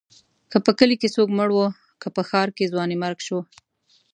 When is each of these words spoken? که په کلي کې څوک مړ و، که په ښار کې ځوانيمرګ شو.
که 0.51 0.57
په 0.65 0.71
کلي 0.79 0.95
کې 1.01 1.09
څوک 1.15 1.29
مړ 1.37 1.49
و، 1.53 1.59
که 2.01 2.07
په 2.15 2.21
ښار 2.29 2.47
کې 2.57 2.71
ځوانيمرګ 2.73 3.17
شو. 3.27 3.39